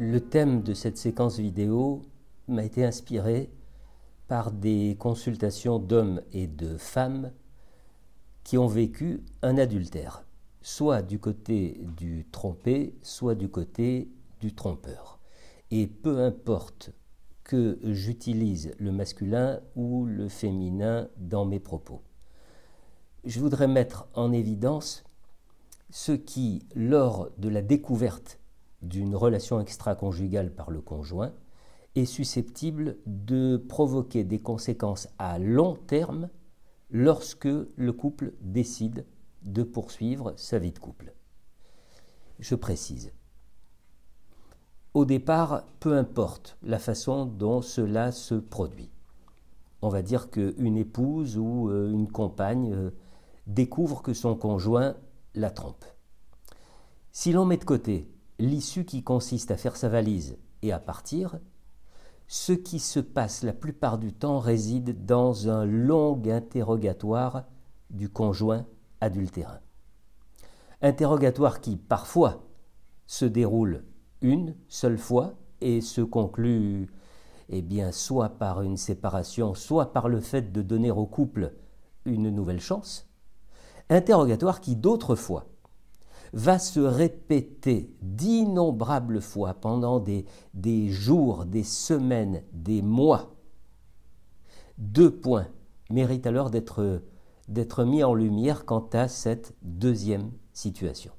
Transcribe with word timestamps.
Le 0.00 0.20
thème 0.20 0.62
de 0.62 0.74
cette 0.74 0.96
séquence 0.96 1.40
vidéo 1.40 2.02
m'a 2.46 2.62
été 2.62 2.84
inspiré 2.84 3.50
par 4.28 4.52
des 4.52 4.96
consultations 4.96 5.80
d'hommes 5.80 6.22
et 6.32 6.46
de 6.46 6.76
femmes 6.76 7.32
qui 8.44 8.58
ont 8.58 8.68
vécu 8.68 9.24
un 9.42 9.58
adultère, 9.58 10.24
soit 10.62 11.02
du 11.02 11.18
côté 11.18 11.80
du 11.96 12.28
trompé, 12.30 12.94
soit 13.02 13.34
du 13.34 13.48
côté 13.48 14.08
du 14.40 14.54
trompeur. 14.54 15.18
Et 15.72 15.88
peu 15.88 16.20
importe 16.20 16.92
que 17.42 17.80
j'utilise 17.82 18.70
le 18.78 18.92
masculin 18.92 19.58
ou 19.74 20.04
le 20.04 20.28
féminin 20.28 21.08
dans 21.16 21.44
mes 21.44 21.58
propos. 21.58 22.02
Je 23.24 23.40
voudrais 23.40 23.66
mettre 23.66 24.06
en 24.14 24.30
évidence 24.30 25.02
ceux 25.90 26.18
qui, 26.18 26.62
lors 26.76 27.32
de 27.36 27.48
la 27.48 27.62
découverte 27.62 28.38
d'une 28.82 29.16
relation 29.16 29.60
extra-conjugale 29.60 30.54
par 30.54 30.70
le 30.70 30.80
conjoint, 30.80 31.32
est 31.94 32.04
susceptible 32.04 32.96
de 33.06 33.56
provoquer 33.56 34.24
des 34.24 34.40
conséquences 34.40 35.08
à 35.18 35.38
long 35.38 35.74
terme 35.74 36.28
lorsque 36.90 37.48
le 37.48 37.92
couple 37.92 38.34
décide 38.40 39.04
de 39.42 39.62
poursuivre 39.62 40.34
sa 40.36 40.58
vie 40.58 40.72
de 40.72 40.78
couple. 40.78 41.12
Je 42.38 42.54
précise. 42.54 43.12
Au 44.94 45.04
départ, 45.04 45.64
peu 45.80 45.96
importe 45.96 46.56
la 46.62 46.78
façon 46.78 47.26
dont 47.26 47.62
cela 47.62 48.12
se 48.12 48.34
produit. 48.34 48.90
On 49.82 49.88
va 49.88 50.02
dire 50.02 50.30
qu'une 50.30 50.76
épouse 50.76 51.38
ou 51.38 51.68
euh, 51.68 51.90
une 51.90 52.10
compagne 52.10 52.72
euh, 52.72 52.90
découvre 53.46 54.02
que 54.02 54.12
son 54.12 54.34
conjoint 54.34 54.96
la 55.34 55.50
trompe. 55.50 55.84
Si 57.12 57.32
l'on 57.32 57.44
met 57.44 57.58
de 57.58 57.64
côté 57.64 58.10
l'issue 58.38 58.84
qui 58.84 59.02
consiste 59.02 59.50
à 59.50 59.56
faire 59.56 59.76
sa 59.76 59.88
valise 59.88 60.38
et 60.62 60.72
à 60.72 60.78
partir, 60.78 61.38
ce 62.26 62.52
qui 62.52 62.78
se 62.78 63.00
passe 63.00 63.42
la 63.42 63.52
plupart 63.52 63.98
du 63.98 64.12
temps 64.12 64.38
réside 64.38 65.06
dans 65.06 65.48
un 65.48 65.64
long 65.64 66.20
interrogatoire 66.26 67.44
du 67.90 68.08
conjoint 68.08 68.66
adultérin. 69.00 69.60
Interrogatoire 70.82 71.60
qui, 71.60 71.76
parfois, 71.76 72.44
se 73.06 73.24
déroule 73.24 73.84
une 74.20 74.54
seule 74.68 74.98
fois 74.98 75.34
et 75.60 75.80
se 75.80 76.02
conclut 76.02 76.90
eh 77.48 77.62
bien, 77.62 77.92
soit 77.92 78.28
par 78.28 78.62
une 78.62 78.76
séparation, 78.76 79.54
soit 79.54 79.92
par 79.92 80.08
le 80.08 80.20
fait 80.20 80.52
de 80.52 80.62
donner 80.62 80.90
au 80.90 81.06
couple 81.06 81.54
une 82.04 82.30
nouvelle 82.30 82.60
chance. 82.60 83.08
Interrogatoire 83.88 84.60
qui, 84.60 84.76
d'autres 84.76 85.14
fois, 85.14 85.46
va 86.32 86.58
se 86.58 86.80
répéter 86.80 87.90
d'innombrables 88.02 89.20
fois 89.20 89.54
pendant 89.54 90.00
des, 90.00 90.26
des 90.54 90.88
jours, 90.90 91.44
des 91.44 91.64
semaines, 91.64 92.42
des 92.52 92.82
mois. 92.82 93.34
Deux 94.78 95.10
points 95.10 95.48
méritent 95.90 96.26
alors 96.26 96.50
d'être 96.50 97.02
d'être 97.48 97.84
mis 97.84 98.04
en 98.04 98.14
lumière 98.14 98.64
quant 98.66 98.86
à 98.92 99.08
cette 99.08 99.54
deuxième 99.62 100.30
situation. 100.52 101.12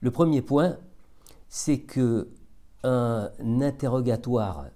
Le 0.00 0.10
premier 0.10 0.42
point, 0.42 0.78
c'est 1.48 1.80
que 1.80 2.28
un 2.84 3.30
interrogatoire 3.60 4.66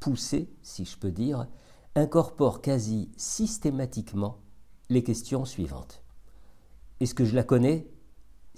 poussé, 0.00 0.50
si 0.62 0.84
je 0.84 0.98
peux 0.98 1.10
dire, 1.10 1.46
incorpore 1.94 2.60
quasi 2.60 3.10
systématiquement 3.16 4.38
les 4.90 5.02
questions 5.02 5.44
suivantes. 5.44 6.02
Est-ce 7.00 7.14
que 7.14 7.24
je 7.24 7.34
la 7.34 7.44
connais? 7.44 7.86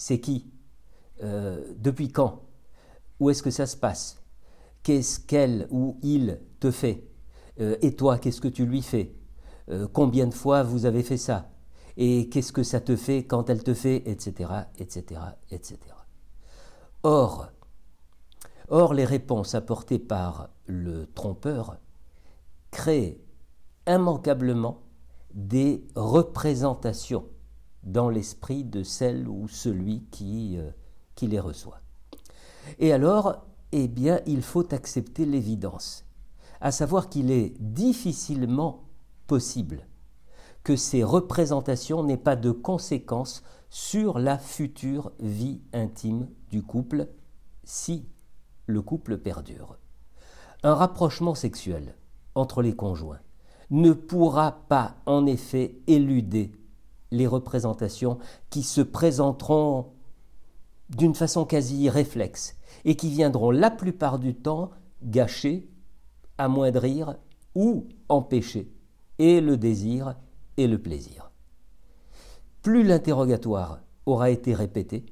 C'est 0.01 0.19
qui 0.19 0.51
euh, 1.23 1.75
Depuis 1.77 2.11
quand 2.11 2.43
Où 3.21 3.31
est-ce 3.31 3.43
que 3.43 3.51
ça 3.51 3.67
se 3.67 3.77
passe 3.77 4.23
Qu'est-ce 4.83 5.21
qu'elle 5.21 5.69
ou 5.71 5.99
il 6.03 6.41
te 6.59 6.71
fait 6.71 7.07
euh, 7.61 7.77
Et 7.83 7.95
toi, 7.95 8.19
qu'est-ce 8.19 8.41
que 8.41 8.49
tu 8.49 8.65
lui 8.65 8.81
fais 8.81 9.15
euh, 9.69 9.87
Combien 9.93 10.27
de 10.27 10.35
fois 10.35 10.63
vous 10.63 10.87
avez 10.87 11.03
fait 11.03 11.19
ça 11.19 11.51
Et 11.99 12.31
qu'est-ce 12.31 12.53
que 12.53 12.63
ça 12.63 12.81
te 12.81 12.97
fait 12.97 13.27
quand 13.27 13.51
elle 13.51 13.63
te 13.63 13.75
fait 13.75 14.03
Etc. 14.07 14.51
etc. 14.79 15.21
etc. 15.51 15.79
Or, 17.03 17.51
or, 18.69 18.95
les 18.95 19.05
réponses 19.05 19.55
apportées 19.55 19.99
par 19.99 20.49
le 20.67 21.07
trompeur 21.15 21.77
créent 22.71 23.21
immanquablement 23.87 24.83
des 25.35 25.87
représentations 25.95 27.27
dans 27.83 28.09
l'esprit 28.09 28.65
de 28.65 28.83
celle 28.83 29.29
ou 29.29 29.49
celui 29.49 30.05
qui, 30.11 30.57
euh, 30.59 30.71
qui 31.15 31.27
les 31.27 31.41
reçoit. 31.41 31.81
Et 32.79 32.93
alors, 32.93 33.47
eh 33.73 33.89
bien, 33.89 34.21
il 34.27 34.43
faut 34.43 34.73
accepter 34.75 35.25
l'évidence, 35.25 36.05
à 36.61 36.73
savoir 36.73 37.09
qu'il 37.09 37.31
est 37.31 37.55
difficilement 37.61 38.85
possible 39.27 39.87
que 40.63 40.77
ces 40.77 41.05
représentations 41.05 42.03
n'aient 42.03 42.17
pas 42.17 42.37
de 42.37 42.51
conséquences 42.51 43.43
sur 43.71 44.19
la 44.19 44.39
future 44.39 45.13
vie 45.21 45.61
intime 45.73 46.29
du 46.51 46.63
couple 46.63 47.09
si 47.65 48.09
le 48.67 48.83
couple 48.83 49.19
perdure. 49.19 49.79
Un 50.63 50.75
rapprochement 50.75 51.35
sexuel 51.35 51.95
entre 52.35 52.63
les 52.63 52.75
conjoints 52.75 53.21
ne 53.71 53.93
pourra 53.93 54.67
pas 54.69 54.97
en 55.07 55.27
effet 55.27 55.77
éluder 55.87 56.53
les 57.11 57.27
représentations 57.27 58.19
qui 58.51 58.63
se 58.63 58.81
présenteront 58.81 59.87
d'une 60.91 61.15
façon 61.15 61.45
quasi 61.45 61.89
réflexe 61.89 62.57
et 62.85 62.97
qui 62.97 63.11
viendront 63.11 63.51
la 63.51 63.71
plupart 63.71 64.19
du 64.19 64.35
temps 64.35 64.71
gâcher, 65.03 65.69
amoindrir 66.39 67.17
ou 67.55 67.87
empêcher 68.09 68.73
et 69.19 69.41
le 69.41 69.57
désir 69.57 70.17
et 70.57 70.67
le 70.67 70.79
plaisir. 70.79 71.31
Plus 72.63 72.83
l'interrogatoire 72.83 73.81
aura 74.07 74.31
été 74.31 74.55
répété, 74.55 75.07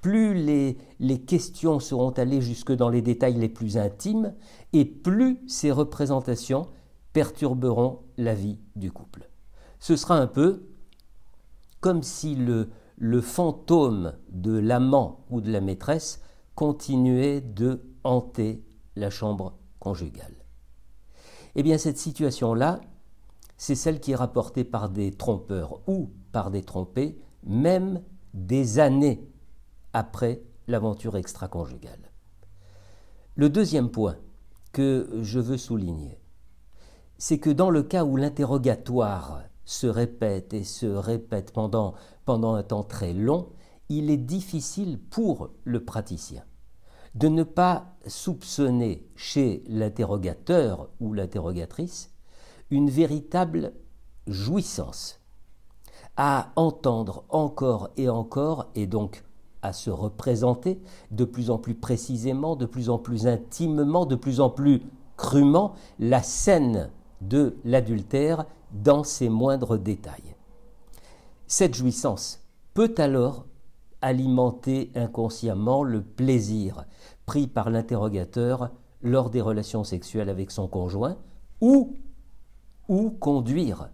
plus 0.00 0.34
les, 0.34 0.78
les, 0.98 1.20
questions 1.20 1.78
seront 1.78 2.10
allées 2.10 2.40
jusque 2.40 2.72
dans 2.72 2.88
les 2.88 3.02
détails 3.02 3.38
les 3.38 3.48
plus 3.48 3.76
intimes, 3.76 4.34
et 4.72 4.84
plus 4.84 5.38
ces 5.46 5.70
représentations 5.70 6.66
perturberont 7.12 8.00
la 8.16 8.34
vie 8.34 8.58
du 8.74 8.90
couple. 8.90 9.28
Ce 9.78 9.94
sera 9.94 10.16
un 10.16 10.26
peu 10.26 10.71
comme 11.82 12.04
si 12.04 12.36
le, 12.36 13.20
fantôme 13.20 14.14
de 14.30 14.56
l'amant 14.56 15.26
ou 15.30 15.40
de 15.42 15.50
la 15.50 15.60
maîtresse 15.60 16.22
continuait 16.54 17.40
de 17.40 17.82
hanter 18.04 18.64
la 18.94 19.10
chambre 19.10 19.58
conjugale. 19.80 20.36
Eh 21.56 21.62
bien, 21.64 21.76
cette 21.76 21.98
situation-là, 21.98 22.80
c'est 23.56 23.74
celle 23.74 24.00
qui 24.00 24.12
est 24.12 24.16
rapportée 24.16 24.64
par 24.64 24.88
des 24.90 25.10
trompeurs 25.10 25.80
ou 25.88 26.12
par 26.30 26.52
des 26.52 26.62
trompés, 26.62 27.18
même 27.44 28.00
des 28.32 28.78
années 28.78 29.28
après 29.92 30.40
l'aventure 30.68 31.16
extra-conjugale. 31.16 32.12
Le 33.34 33.50
deuxième 33.50 33.90
point 33.90 34.16
que 34.70 35.18
je 35.20 35.40
veux 35.40 35.58
souligner, 35.58 36.20
c'est 37.18 37.38
que 37.38 37.50
dans 37.50 37.70
le 37.70 37.82
cas 37.82 38.04
où 38.04 38.16
l'interrogatoire 38.16 39.42
se 39.64 39.86
répète 39.86 40.54
et 40.54 40.64
se 40.64 40.86
répète 40.86 41.52
pendant, 41.52 41.94
un 42.26 42.62
temps 42.62 42.82
très 42.82 43.12
long, 43.12 43.48
il 43.88 44.10
est 44.10 44.16
difficile 44.16 44.98
pour 44.98 45.50
le 45.64 45.84
praticien 45.84 46.42
de 47.14 47.28
ne 47.28 47.42
pas 47.42 47.94
soupçonner 48.06 49.06
chez 49.16 49.62
l'interrogateur 49.66 50.88
ou 50.98 51.12
l'interrogatrice 51.12 52.10
une 52.70 52.88
véritable 52.88 53.74
jouissance 54.26 55.20
à 56.16 56.52
entendre 56.56 57.24
encore 57.28 57.90
et 57.96 58.08
encore 58.08 58.70
et 58.74 58.86
donc 58.86 59.24
à 59.60 59.72
se 59.72 59.90
représenter 59.90 60.80
de 61.10 61.24
plus 61.24 61.50
en 61.50 61.58
plus 61.58 61.74
précisément, 61.74 62.56
de 62.56 62.66
plus 62.66 62.90
en 62.90 62.98
plus 62.98 63.26
intimement, 63.26 64.06
de 64.06 64.16
plus 64.16 64.40
en 64.40 64.50
plus 64.50 64.82
crûment 65.16 65.74
la 65.98 66.22
scène 66.22 66.90
de 67.20 67.56
l'adultère 67.64 68.46
dans 68.72 69.04
ses 69.04 69.28
moindres 69.28 69.78
détails. 69.78 70.34
Cette 71.46 71.74
jouissance 71.74 72.40
peut 72.74 72.94
alors 72.98 73.46
alimenter 74.00 74.90
inconsciemment 74.94 75.84
le 75.84 76.02
plaisir 76.02 76.84
pris 77.26 77.46
par 77.46 77.70
l'interrogateur 77.70 78.70
lors 79.02 79.30
des 79.30 79.40
relations 79.40 79.84
sexuelles 79.84 80.28
avec 80.28 80.50
son 80.50 80.68
conjoint 80.68 81.16
ou, 81.60 81.96
ou 82.88 83.10
conduire 83.10 83.90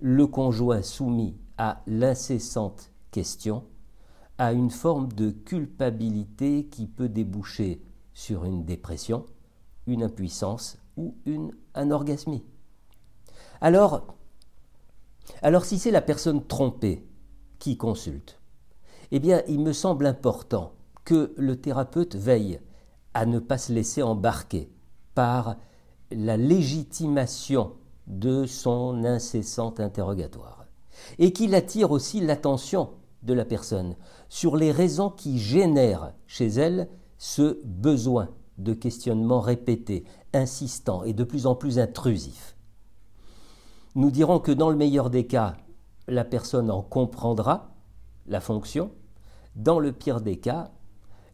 le 0.00 0.26
conjoint 0.26 0.82
soumis 0.82 1.36
à 1.58 1.82
l'incessante 1.86 2.90
question 3.10 3.64
à 4.38 4.52
une 4.52 4.70
forme 4.70 5.12
de 5.12 5.30
culpabilité 5.30 6.66
qui 6.66 6.86
peut 6.86 7.08
déboucher 7.08 7.82
sur 8.12 8.44
une 8.44 8.64
dépression, 8.64 9.24
une 9.86 10.02
impuissance 10.02 10.78
ou 10.96 11.14
une 11.24 11.52
anorgasmie. 11.74 12.44
Alors, 13.60 14.04
si 15.64 15.78
c'est 15.78 15.90
la 15.90 16.02
personne 16.02 16.46
trompée 16.46 17.06
qui 17.58 17.76
consulte, 17.76 18.38
eh 19.12 19.18
bien, 19.18 19.42
il 19.48 19.60
me 19.60 19.72
semble 19.72 20.06
important 20.06 20.72
que 21.04 21.32
le 21.36 21.56
thérapeute 21.56 22.16
veille 22.16 22.60
à 23.14 23.24
ne 23.26 23.38
pas 23.38 23.58
se 23.58 23.72
laisser 23.72 24.02
embarquer 24.02 24.70
par 25.14 25.56
la 26.10 26.36
légitimation 26.36 27.72
de 28.06 28.46
son 28.46 29.04
incessant 29.04 29.74
interrogatoire, 29.78 30.66
et 31.18 31.32
qu'il 31.32 31.54
attire 31.54 31.90
aussi 31.90 32.20
l'attention 32.20 32.90
de 33.22 33.34
la 33.34 33.44
personne 33.44 33.96
sur 34.28 34.56
les 34.56 34.70
raisons 34.70 35.10
qui 35.10 35.38
génèrent 35.38 36.12
chez 36.26 36.46
elle 36.46 36.88
ce 37.18 37.60
besoin 37.64 38.28
de 38.58 38.72
questionnement 38.74 39.40
répété, 39.40 40.04
insistant 40.32 41.02
et 41.04 41.12
de 41.12 41.24
plus 41.24 41.46
en 41.46 41.54
plus 41.54 41.78
intrusif. 41.78 42.55
Nous 43.96 44.10
dirons 44.10 44.40
que 44.40 44.52
dans 44.52 44.68
le 44.68 44.76
meilleur 44.76 45.08
des 45.08 45.26
cas, 45.26 45.56
la 46.06 46.26
personne 46.26 46.70
en 46.70 46.82
comprendra 46.82 47.70
la 48.26 48.42
fonction, 48.42 48.90
dans 49.54 49.78
le 49.78 49.90
pire 49.90 50.20
des 50.20 50.36
cas, 50.36 50.70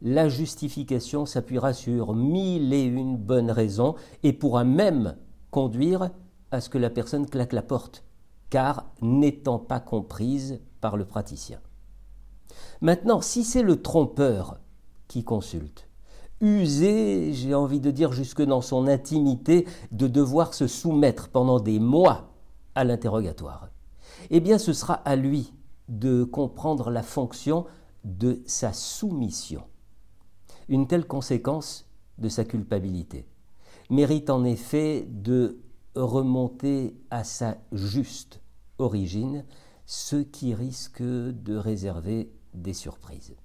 la 0.00 0.28
justification 0.28 1.26
s'appuiera 1.26 1.72
sur 1.72 2.14
mille 2.14 2.72
et 2.72 2.84
une 2.84 3.16
bonnes 3.16 3.50
raisons 3.50 3.96
et 4.22 4.32
pourra 4.32 4.62
même 4.62 5.16
conduire 5.50 6.10
à 6.52 6.60
ce 6.60 6.68
que 6.68 6.78
la 6.78 6.88
personne 6.88 7.26
claque 7.26 7.52
la 7.52 7.62
porte, 7.62 8.04
car 8.48 8.86
n'étant 9.00 9.58
pas 9.58 9.80
comprise 9.80 10.60
par 10.80 10.96
le 10.96 11.04
praticien. 11.04 11.58
Maintenant, 12.80 13.20
si 13.22 13.42
c'est 13.42 13.64
le 13.64 13.82
trompeur 13.82 14.60
qui 15.08 15.24
consulte, 15.24 15.88
usé, 16.40 17.32
j'ai 17.32 17.54
envie 17.56 17.80
de 17.80 17.90
dire 17.90 18.12
jusque 18.12 18.42
dans 18.42 18.60
son 18.60 18.86
intimité, 18.86 19.66
de 19.90 20.06
devoir 20.06 20.54
se 20.54 20.68
soumettre 20.68 21.28
pendant 21.28 21.58
des 21.58 21.80
mois 21.80 22.31
à 22.74 22.84
l'interrogatoire, 22.84 23.68
eh 24.30 24.40
bien 24.40 24.58
ce 24.58 24.72
sera 24.72 24.94
à 24.94 25.16
lui 25.16 25.52
de 25.88 26.24
comprendre 26.24 26.90
la 26.90 27.02
fonction 27.02 27.66
de 28.04 28.42
sa 28.46 28.72
soumission. 28.72 29.64
Une 30.68 30.86
telle 30.86 31.06
conséquence 31.06 31.88
de 32.18 32.28
sa 32.28 32.44
culpabilité 32.44 33.26
mérite 33.90 34.30
en 34.30 34.44
effet 34.44 35.06
de 35.08 35.60
remonter 35.94 36.96
à 37.10 37.24
sa 37.24 37.58
juste 37.72 38.40
origine, 38.78 39.44
ce 39.86 40.16
qui 40.16 40.54
risque 40.54 41.02
de 41.02 41.56
réserver 41.56 42.32
des 42.54 42.72
surprises. 42.72 43.36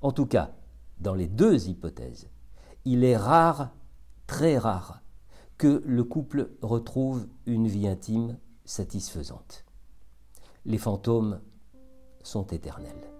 En 0.00 0.12
tout 0.12 0.26
cas, 0.26 0.50
dans 0.98 1.14
les 1.14 1.28
deux 1.28 1.68
hypothèses, 1.68 2.28
il 2.84 3.04
est 3.04 3.16
rare, 3.16 3.70
très 4.26 4.58
rare, 4.58 5.01
que 5.62 5.80
le 5.86 6.02
couple 6.02 6.50
retrouve 6.60 7.28
une 7.46 7.68
vie 7.68 7.86
intime 7.86 8.36
satisfaisante. 8.64 9.64
Les 10.64 10.76
fantômes 10.76 11.40
sont 12.24 12.48
éternels. 12.48 13.11